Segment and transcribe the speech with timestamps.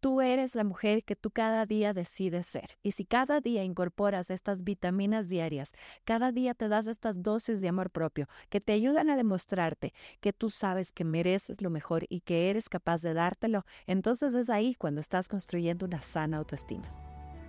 [0.00, 2.78] Tú eres la mujer que tú cada día decides ser.
[2.82, 5.72] Y si cada día incorporas estas vitaminas diarias,
[6.04, 9.92] cada día te das estas dosis de amor propio que te ayudan a demostrarte
[10.22, 14.48] que tú sabes que mereces lo mejor y que eres capaz de dártelo, entonces es
[14.48, 16.90] ahí cuando estás construyendo una sana autoestima.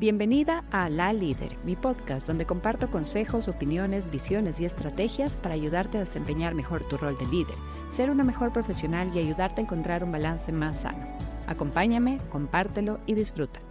[0.00, 5.98] Bienvenida a La Líder, mi podcast donde comparto consejos, opiniones, visiones y estrategias para ayudarte
[5.98, 7.56] a desempeñar mejor tu rol de líder,
[7.88, 11.06] ser una mejor profesional y ayudarte a encontrar un balance más sano.
[11.50, 13.66] Acompáñame, compártelo y disfrútalo.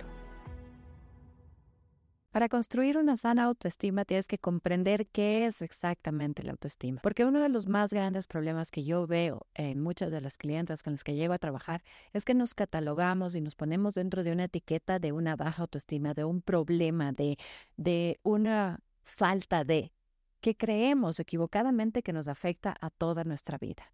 [2.31, 6.99] Para construir una sana autoestima tienes que comprender qué es exactamente la autoestima.
[7.01, 10.83] Porque uno de los más grandes problemas que yo veo en muchas de las clientes
[10.83, 14.33] con las que llego a trabajar es que nos catalogamos y nos ponemos dentro de
[14.33, 17.37] una etiqueta de una baja autoestima, de un problema, de,
[17.77, 19.93] de una falta de,
[20.41, 23.91] que creemos equivocadamente que nos afecta a toda nuestra vida.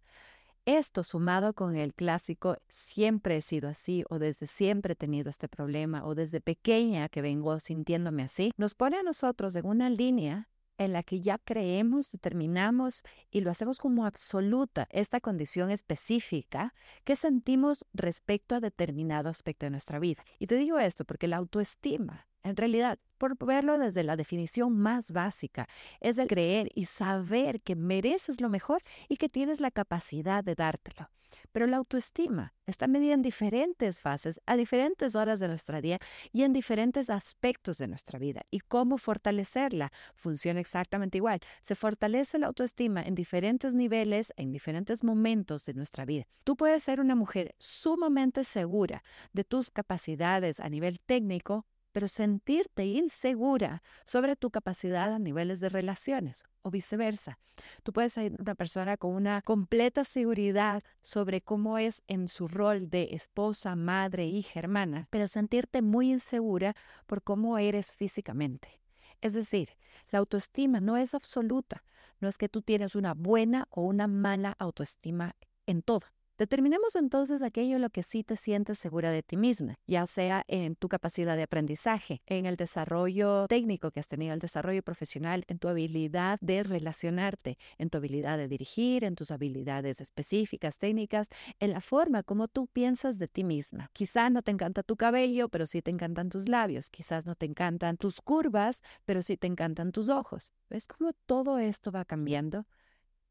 [0.66, 5.48] Esto sumado con el clásico siempre he sido así o desde siempre he tenido este
[5.48, 10.48] problema o desde pequeña que vengo sintiéndome así, nos pone a nosotros en una línea
[10.76, 17.14] en la que ya creemos, determinamos y lo hacemos como absoluta esta condición específica que
[17.14, 20.24] sentimos respecto a determinado aspecto de nuestra vida.
[20.40, 25.12] Y te digo esto porque la autoestima en realidad, por verlo desde la definición más
[25.12, 25.68] básica,
[26.00, 30.54] es el creer y saber que mereces lo mejor y que tienes la capacidad de
[30.54, 31.10] dártelo.
[31.52, 35.98] Pero la autoestima está medida en diferentes fases, a diferentes horas de nuestra día
[36.32, 38.42] y en diferentes aspectos de nuestra vida.
[38.50, 39.92] ¿Y cómo fortalecerla?
[40.14, 41.40] Funciona exactamente igual.
[41.62, 46.26] Se fortalece la autoestima en diferentes niveles, en diferentes momentos de nuestra vida.
[46.44, 52.84] Tú puedes ser una mujer sumamente segura de tus capacidades a nivel técnico pero sentirte
[52.84, 57.38] insegura sobre tu capacidad a niveles de relaciones o viceversa.
[57.84, 62.90] Tú puedes ser una persona con una completa seguridad sobre cómo es en su rol
[62.90, 66.76] de esposa, madre, hija, hermana, pero sentirte muy insegura
[67.06, 68.82] por cómo eres físicamente.
[69.22, 69.70] Es decir,
[70.10, 71.82] la autoestima no es absoluta,
[72.20, 76.04] no es que tú tienes una buena o una mala autoestima en todo.
[76.38, 80.44] Determinemos entonces aquello en lo que sí te sientes segura de ti misma, ya sea
[80.48, 85.44] en tu capacidad de aprendizaje, en el desarrollo técnico que has tenido, el desarrollo profesional,
[85.48, 91.28] en tu habilidad de relacionarte, en tu habilidad de dirigir, en tus habilidades específicas, técnicas,
[91.58, 93.88] en la forma como tú piensas de ti misma.
[93.94, 96.90] Quizá no te encanta tu cabello, pero sí te encantan tus labios.
[96.90, 100.52] Quizás no te encantan tus curvas, pero sí te encantan tus ojos.
[100.68, 102.66] ¿Ves cómo todo esto va cambiando?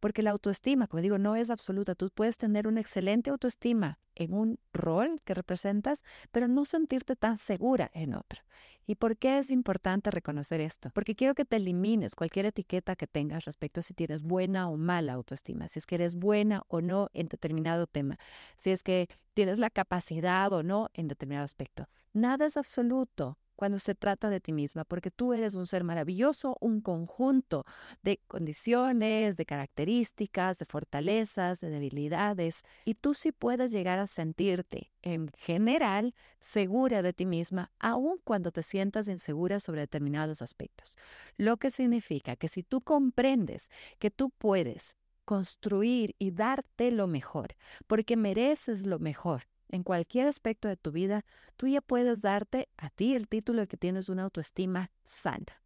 [0.06, 1.96] Porque la autoestima, como digo, no es absoluta.
[1.96, 7.40] Tú puedes tener una excelente autoestima en un rol que representas, pero no sentirte tan
[7.40, 8.44] segura en otro.
[8.86, 10.92] ¿Y por qué es importante reconocer esto?
[10.92, 14.78] Porque quiero que te elimines cualquier etiqueta que tengas respecto a si tienes buena o
[14.78, 18.20] mala autoestima, si es que eres buena o no en determinado tema,
[18.58, 21.90] si es que tienes la capacidad o no en determinado aspecto.
[22.14, 26.58] Nada es absoluto cuando se trata de ti misma, porque tú eres un ser maravilloso,
[26.60, 27.66] un conjunto
[28.04, 34.92] de condiciones, de características, de fortalezas, de debilidades, y tú sí puedes llegar a sentirte
[35.02, 40.98] en general segura de ti misma, aun cuando te sientas insegura sobre determinados aspectos.
[41.38, 44.96] Lo que significa que si tú comprendes que tú puedes
[45.26, 47.56] construir y darte lo mejor,
[47.88, 51.26] porque mereces lo mejor, en cualquier aspecto de tu vida,
[51.58, 55.62] tú ya puedes darte a ti el título de que tienes una autoestima sana.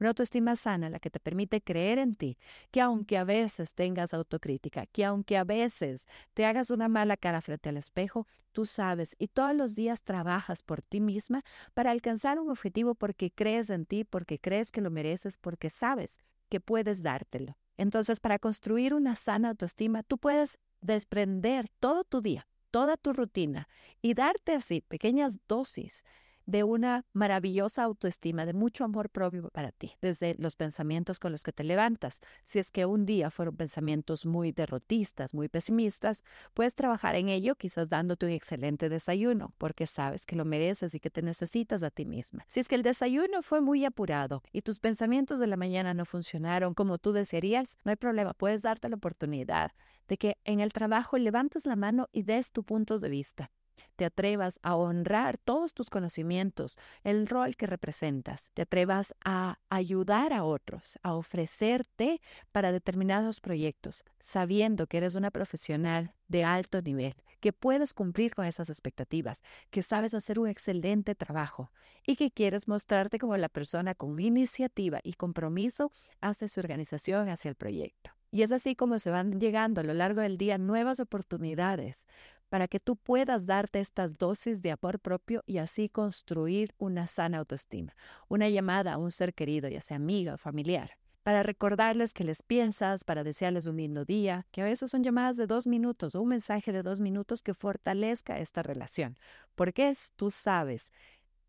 [0.00, 2.38] Una autoestima sana la que te permite creer en ti,
[2.70, 7.40] que aunque a veces tengas autocrítica, que aunque a veces te hagas una mala cara
[7.40, 11.42] frente al espejo, tú sabes y todos los días trabajas por ti misma
[11.74, 16.18] para alcanzar un objetivo porque crees en ti, porque crees que lo mereces, porque sabes
[16.48, 17.56] que puedes dártelo.
[17.76, 23.68] Entonces, para construir una sana autoestima, tú puedes desprender todo tu día toda tu rutina
[24.02, 26.04] y darte así pequeñas dosis
[26.48, 31.42] de una maravillosa autoestima, de mucho amor propio para ti, desde los pensamientos con los
[31.42, 32.22] que te levantas.
[32.42, 36.24] Si es que un día fueron pensamientos muy derrotistas, muy pesimistas,
[36.54, 41.00] puedes trabajar en ello quizás dándote un excelente desayuno, porque sabes que lo mereces y
[41.00, 42.46] que te necesitas a ti misma.
[42.48, 46.06] Si es que el desayuno fue muy apurado y tus pensamientos de la mañana no
[46.06, 49.72] funcionaron como tú desearías, no hay problema, puedes darte la oportunidad
[50.08, 53.50] de que en el trabajo levantes la mano y des tu punto de vista
[53.96, 60.32] te atrevas a honrar todos tus conocimientos, el rol que representas, te atrevas a ayudar
[60.32, 62.20] a otros, a ofrecerte
[62.52, 68.44] para determinados proyectos, sabiendo que eres una profesional de alto nivel, que puedes cumplir con
[68.44, 71.70] esas expectativas, que sabes hacer un excelente trabajo
[72.06, 77.48] y que quieres mostrarte como la persona con iniciativa y compromiso hacia su organización, hacia
[77.48, 78.17] el proyecto.
[78.30, 82.06] Y es así como se van llegando a lo largo del día nuevas oportunidades
[82.48, 87.38] para que tú puedas darte estas dosis de amor propio y así construir una sana
[87.38, 87.94] autoestima.
[88.28, 92.42] Una llamada a un ser querido, ya sea amiga o familiar, para recordarles que les
[92.42, 96.22] piensas, para desearles un lindo día, que a veces son llamadas de dos minutos o
[96.22, 99.18] un mensaje de dos minutos que fortalezca esta relación.
[99.54, 100.90] Porque es, tú sabes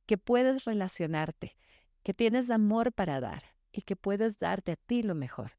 [0.05, 1.55] que puedes relacionarte,
[2.03, 5.58] que tienes amor para dar y que puedes darte a ti lo mejor.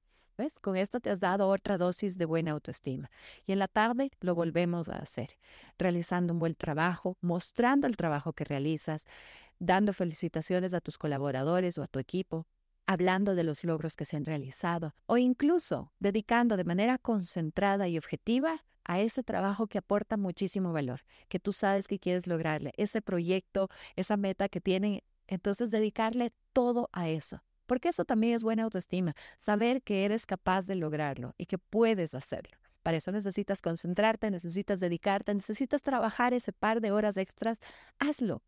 [0.60, 3.10] Con esto te has dado otra dosis de buena autoestima.
[3.46, 5.36] Y en la tarde lo volvemos a hacer,
[5.78, 9.06] realizando un buen trabajo, mostrando el trabajo que realizas,
[9.58, 12.46] dando felicitaciones a tus colaboradores o a tu equipo,
[12.86, 17.98] hablando de los logros que se han realizado o incluso dedicando de manera concentrada y
[17.98, 23.02] objetiva a ese trabajo que aporta muchísimo valor, que tú sabes que quieres lograrle, ese
[23.02, 25.02] proyecto, esa meta que tienen.
[25.28, 30.66] Entonces, dedicarle todo a eso porque eso también es buena autoestima, saber que eres capaz
[30.66, 32.58] de lograrlo y que puedes hacerlo.
[32.82, 37.60] Para eso necesitas concentrarte, necesitas dedicarte, necesitas trabajar ese par de horas extras.
[38.00, 38.42] Hazlo,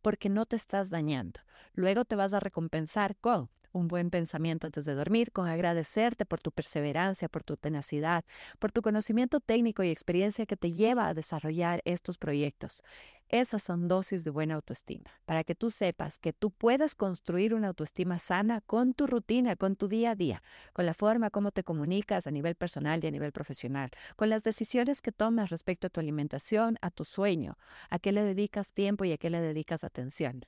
[0.00, 1.40] porque no te estás dañando.
[1.72, 6.40] Luego te vas a recompensar con un buen pensamiento antes de dormir, con agradecerte por
[6.40, 8.24] tu perseverancia, por tu tenacidad,
[8.58, 12.82] por tu conocimiento técnico y experiencia que te lleva a desarrollar estos proyectos.
[13.30, 17.68] Esas son dosis de buena autoestima, para que tú sepas que tú puedes construir una
[17.68, 20.42] autoestima sana con tu rutina, con tu día a día,
[20.72, 24.44] con la forma como te comunicas a nivel personal y a nivel profesional, con las
[24.44, 27.58] decisiones que tomas respecto a tu alimentación, a tu sueño,
[27.90, 30.46] a qué le dedicas tiempo y a qué le dedicas atención.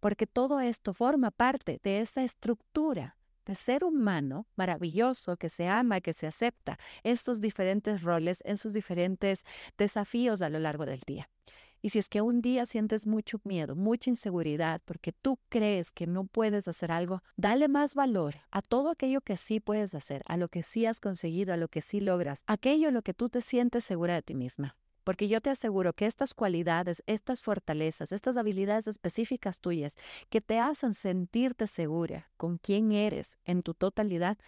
[0.00, 3.16] Porque todo esto forma parte de esa estructura
[3.46, 8.72] de ser humano maravilloso que se ama, que se acepta estos diferentes roles, en sus
[8.72, 9.44] diferentes
[9.76, 11.28] desafíos a lo largo del día.
[11.82, 16.06] Y si es que un día sientes mucho miedo, mucha inseguridad, porque tú crees que
[16.06, 20.36] no puedes hacer algo, dale más valor a todo aquello que sí puedes hacer, a
[20.36, 23.30] lo que sí has conseguido, a lo que sí logras, aquello en lo que tú
[23.30, 24.76] te sientes segura de ti misma.
[25.04, 29.96] Porque yo te aseguro que estas cualidades, estas fortalezas, estas habilidades específicas tuyas
[30.28, 34.38] que te hacen sentirte segura con quién eres en tu totalidad,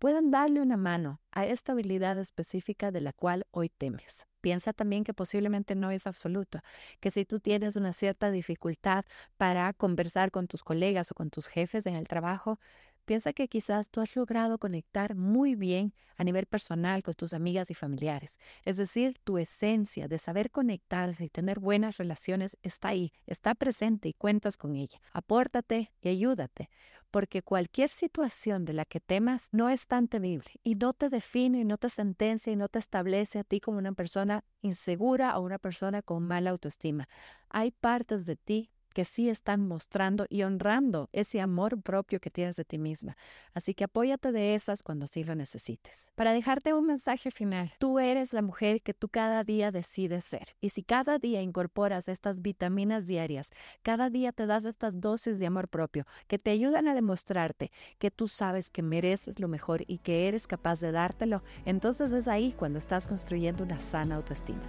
[0.00, 4.26] pueden darle una mano a esta habilidad específica de la cual hoy temes.
[4.40, 6.60] Piensa también que posiblemente no es absoluto,
[7.00, 9.04] que si tú tienes una cierta dificultad
[9.36, 12.58] para conversar con tus colegas o con tus jefes en el trabajo,
[13.04, 17.70] Piensa que quizás tú has logrado conectar muy bien a nivel personal con tus amigas
[17.70, 18.38] y familiares.
[18.64, 24.08] Es decir, tu esencia de saber conectarse y tener buenas relaciones está ahí, está presente
[24.08, 25.00] y cuentas con ella.
[25.12, 26.68] Apórtate y ayúdate,
[27.10, 31.60] porque cualquier situación de la que temas no es tan temible y no te define
[31.60, 35.42] y no te sentencia y no te establece a ti como una persona insegura o
[35.42, 37.08] una persona con mala autoestima.
[37.48, 42.56] Hay partes de ti que sí están mostrando y honrando ese amor propio que tienes
[42.56, 43.16] de ti misma.
[43.54, 46.10] Así que apóyate de esas cuando sí lo necesites.
[46.14, 50.56] Para dejarte un mensaje final, tú eres la mujer que tú cada día decides ser.
[50.60, 53.50] Y si cada día incorporas estas vitaminas diarias,
[53.82, 58.10] cada día te das estas dosis de amor propio que te ayudan a demostrarte que
[58.10, 62.52] tú sabes que mereces lo mejor y que eres capaz de dártelo, entonces es ahí
[62.52, 64.62] cuando estás construyendo una sana autoestima.